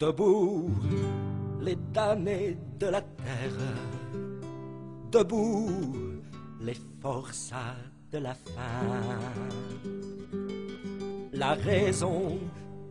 Debout, 0.00 0.72
les 1.60 1.76
damnés 1.92 2.58
de 2.80 2.86
la 2.88 3.00
terre. 3.00 3.60
Debout, 5.12 5.94
les 6.60 6.76
forçats 7.00 7.76
de 8.10 8.18
la 8.18 8.34
faim. 8.34 9.20
La 11.32 11.54
raison 11.54 12.40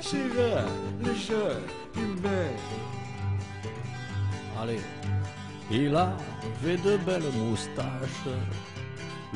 sera 0.00 0.64
le 1.04 1.14
genre 1.14 1.60
humain. 1.96 2.54
Allez, 4.60 4.80
il 5.70 5.94
avait 5.94 6.76
de 6.76 6.96
belles 6.98 7.32
moustaches, 7.34 8.28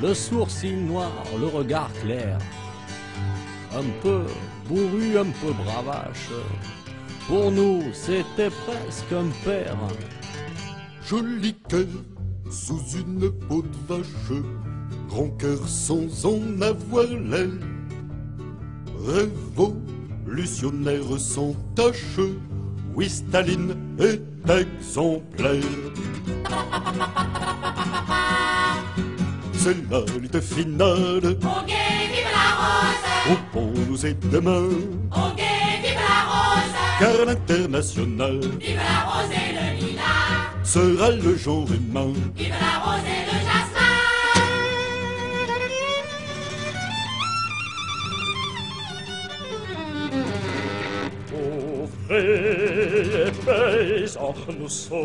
le 0.01 0.15
sourcil 0.15 0.87
noir, 0.87 1.13
le 1.39 1.47
regard 1.47 1.93
clair, 2.03 2.39
un 3.75 3.85
peu 4.03 4.25
bourru, 4.67 5.19
un 5.19 5.31
peu 5.41 5.53
bravache. 5.53 6.31
Pour 7.27 7.51
nous, 7.51 7.83
c'était 7.93 8.51
presque 8.51 9.13
un 9.13 9.29
père. 9.45 9.77
Joli 11.05 11.55
cœur 11.69 11.87
sous 12.51 12.81
une 12.97 13.31
peau 13.31 13.63
de 13.63 13.77
vache, 13.89 14.33
grand 15.09 15.29
cœur 15.39 15.59
sans 15.67 16.27
en 16.27 16.61
avoir 16.61 17.07
l'air, 17.07 17.49
révolutionnaire 20.27 21.19
sans 21.19 21.55
tache, 21.75 22.19
oui 22.95 23.09
Staline 23.09 23.77
est 23.99 24.21
exemplaire. 24.51 25.63
C'est 29.53 29.91
la 29.91 30.01
lutte 30.19 30.41
finale, 30.41 31.25
Au 31.25 31.63
vive 31.67 32.31
la 32.33 32.49
rose. 32.57 33.07
Au 33.31 33.37
pont 33.53 33.73
nous 33.89 34.07
est 34.07 34.19
demain, 34.31 34.69
car 37.01 37.25
l'international 37.27 38.39
Vive 38.61 38.77
la 38.77 38.99
rose 39.09 39.33
et 39.43 39.51
le 39.57 39.67
lilas 39.81 40.41
sera 40.63 41.11
le 41.11 41.33
genre 41.37 41.69
humain. 41.73 42.13
Vive 42.37 42.59
la 42.61 42.75
rose 42.85 43.09
et 43.17 43.23
le 43.29 43.37
jasmin 43.49 44.01
et 52.11 53.31
paysans, 53.47 54.35
nous 54.59 54.69
sommes 54.69 55.01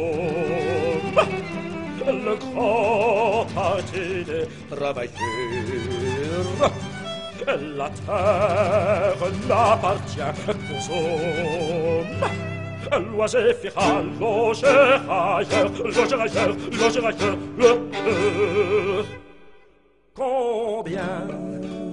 le 2.27 2.35
grand 2.35 3.45
parti 3.55 4.07
des 4.29 4.47
travailleurs. 4.75 6.71
La 7.47 7.89
terre 7.89 9.29
n'appartient 9.47 10.33
qu'aux 10.45 10.93
hommes. 10.93 12.23
Loisir 13.11 13.53
fera 13.61 14.01
loger 14.19 14.67
ailleurs, 15.09 15.71
loger 15.83 16.15
ailleurs, 16.15 16.55
loger 16.71 17.05
ailleurs. 17.05 17.37
Euh, 18.07 19.03
Combien 20.15 21.27